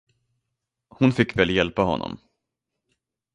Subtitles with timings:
[0.89, 2.19] Hon fick väl hjälpa honom.